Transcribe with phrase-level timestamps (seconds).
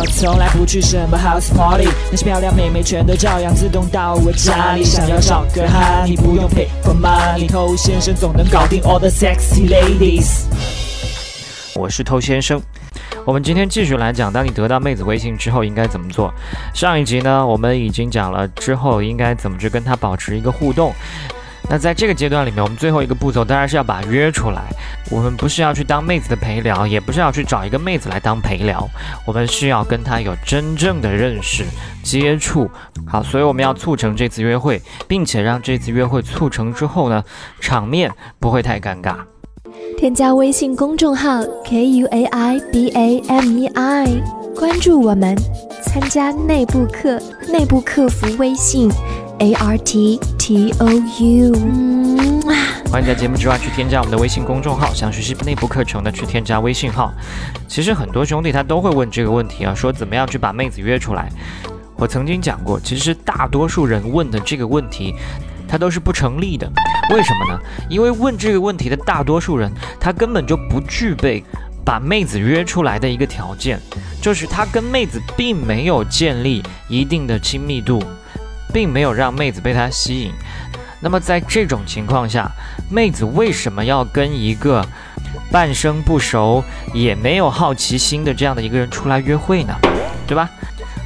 [0.00, 4.84] 我从来不去什么 house party，那些漂亮妹妹全都照样自动到我家里。
[4.84, 10.44] 想要找个哈，你不用 pay for money，偷先生总能搞定 all the sexy ladies。
[11.74, 12.62] 我是偷先生。
[13.24, 16.32] 我们今天继续来讲，当你得到妹子微信之后应该怎么做。
[16.72, 20.94] 上一集呢，我们已经讲了之后应该怎么去跟她保持一个互动。
[21.70, 24.62] 那在这个阶段里面，我们最后一个步骤当然是要把约出来。
[25.10, 28.88] 我们不是要去当妹子的陪聊，也不是要去找一个妹子来当陪聊，
[29.26, 31.64] 我们是要跟她有真正的认识、
[32.02, 32.70] 接触。
[33.06, 37.22] 好，所以我们要促成这次约会，并且让这次约会促成之后呢，
[37.60, 39.16] 场面不会太尴尬。
[39.96, 44.06] 添加微信公众号 k u a i b a m e i，
[44.54, 45.36] 关注我们，
[45.82, 47.20] 参加内部课，
[47.52, 48.90] 内部客服微信
[49.40, 51.52] a r t t o u。
[52.90, 57.12] 欢迎在节目之外去添加我们的微信公众号，想学习内部课程的去添加微信号。
[57.68, 61.30] 其实很多兄弟他都会问这个问题啊，说怎么样去把妹子约出来。
[61.96, 65.14] 我曾经讲过，其实大多数人问的这个问题。
[65.70, 66.66] 它都是不成立的，
[67.10, 67.60] 为什么呢？
[67.90, 71.44] 因为问这个问题的大多数人，他根本就不具备
[71.84, 73.78] 把妹子约出来的一个条件，
[74.18, 78.02] 就是他跟妹子并没有建立一定的亲密度，
[78.72, 80.32] 并没有让妹子被他吸引。
[81.00, 82.50] 那么在这种情况下，
[82.90, 84.84] 妹子为什么要跟一个
[85.50, 89.74] 半生不熟也没有好奇心的这样的一个人出来约会呢？
[90.26, 90.50] 对吧？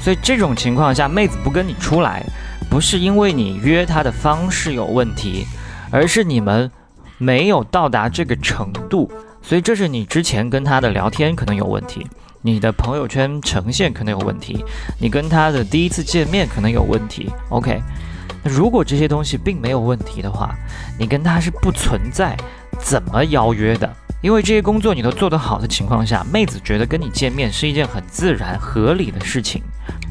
[0.00, 2.24] 所以这种情况下，妹子不跟你出来。
[2.70, 5.44] 不是因为你约他的方式有问题，
[5.90, 6.70] 而是你们
[7.18, 9.10] 没有到达这个程度，
[9.42, 12.06] 所以这是你之前跟他的聊天可能有问题，
[12.42, 14.64] 你的朋友圈呈现可能有问题，
[14.98, 17.30] 你跟他的第一次见面可能有问题。
[17.50, 17.82] OK，
[18.42, 20.54] 那如果这些东西并没有问题的话，
[20.98, 22.34] 你跟他是不存在
[22.78, 29.62] 怎么邀约的，因为这些工作你都做得好的情况下，妹子觉得跟你见面是一件很自然合理的事情。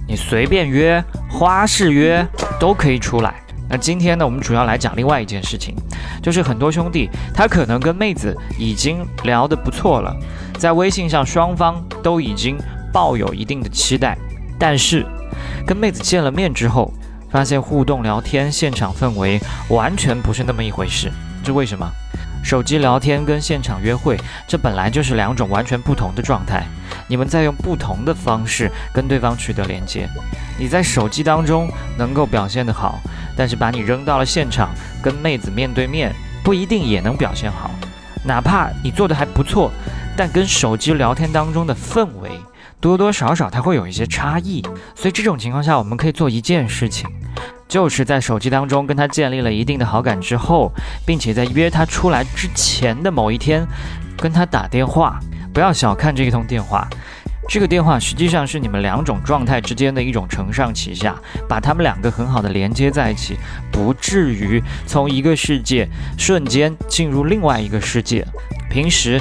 [0.08, 2.28] 你随便约花式约
[2.60, 3.42] 都可以出来。
[3.72, 5.76] 那今天呢，我们主要来讲另外一件事情，
[6.24, 10.16] 就是很多兄弟他可能跟妹子已经聊得不错了，
[10.60, 12.58] 在微信上双方都已经
[12.92, 14.18] 抱有一定的期待，
[14.60, 15.06] 但是
[15.66, 16.94] 跟妹子见了面之后，
[17.32, 19.40] 发现互动聊天现场氛围
[19.70, 21.10] 完全不是那么一回事。
[21.42, 21.90] 这为什么？
[22.44, 26.66] 手机聊天跟现场约会，这本来就是两种完全不同的状态。
[27.08, 30.08] 你们在用不同的方式跟对方取得连接。
[30.58, 33.00] 你在手机当中能够表现得好，
[33.36, 34.70] 但是把你扔到了现场，
[35.02, 37.72] 跟妹子面对面，不一定也能表现好。
[38.24, 39.72] 哪怕你做的还不错，
[40.20, 42.30] 但跟手机聊天当中的氛围
[42.82, 44.62] 多多少少它会有一些差异。
[44.94, 47.10] 所以这种情况下，我们可以做一件事情，
[47.70, 50.74] 就是在手机当中跟他建立了一定的好感之后，
[51.06, 53.66] 并且在约他出来之前的某一天，
[54.18, 55.18] 跟他打电话。
[55.54, 56.86] 不要小看这一通电话，
[57.48, 61.16] 这个电话实际上是你们两种状态之间的一种承上启下，
[61.48, 63.38] 把他们两个很好的连接在一起，
[63.72, 65.88] 不至于从一个世界
[66.18, 68.28] 瞬间进入另外一个世界。
[68.70, 69.20] 平时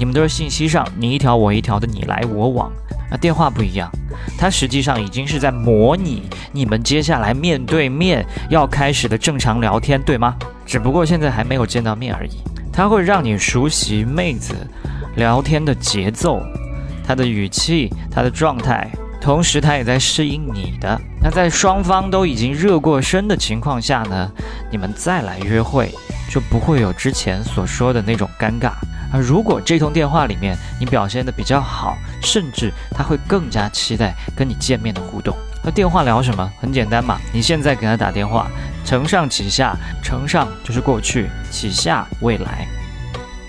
[0.00, 2.72] 你们都是信息上你一条我一条的你来我往，
[3.10, 3.90] 那电话不一样，
[4.38, 6.22] 它实际上已经是在模拟
[6.52, 10.34] 你们接下来面对面要开始的正常聊天，对吗？
[10.64, 12.38] 只不过现在还没有见到面而已，
[12.72, 14.54] 它会让你熟悉妹子。
[15.16, 16.40] 聊天的节奏，
[17.06, 18.90] 她的语气，她的状态，
[19.20, 20.98] 同时他也在适应你的。
[21.20, 24.30] 那在双方都已经热过身的情况下呢，
[24.70, 25.92] 你们再来约会
[26.30, 28.70] 就不会有之前所说的那种尴尬。
[29.12, 35.36] 而如果这通电话里面你表现的比较好，甚至他会更加期待跟你见面的互动。
[35.62, 36.50] 那电话聊什么？
[36.60, 38.50] 很简单嘛，你现在给他打电话，
[38.84, 42.66] 承上启下，承上就是过去，启下未来。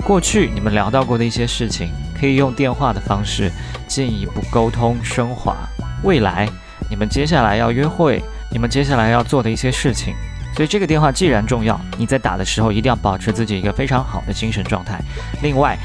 [0.03, 3.51] 过去你们聊到过的一些事情，可以用电话的方式
[3.87, 5.55] 进一步沟通升华。
[6.03, 6.49] 未来
[6.89, 8.21] 你们接下来要约会，
[8.51, 10.15] 你们接下来要做的一些事情，
[10.53, 14.99] 所以这个电话既然重要，你在打的时候一定要保持自己一个非常好的精神状态。
[15.41, 15.77] 另外，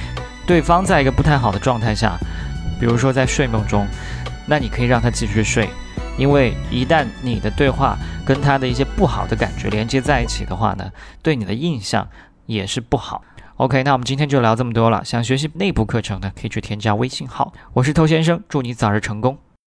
[0.46, 2.16] 对方在一个不太好的状态下，
[2.78, 3.86] 比如说在睡梦中，
[4.46, 5.68] 那你可以让他继续睡，
[6.18, 10.90] 因为一旦你的对话跟他的一些不好的感觉连接在一起的话呢，
[11.22, 12.06] 对你的印象
[12.46, 13.22] 也是不好。
[13.56, 15.02] OK，那我们今天就聊这么多了。
[15.04, 17.52] 想学习内部课程的，可以去添加微信号。
[17.72, 19.38] 我是偷先生，祝你早日成功。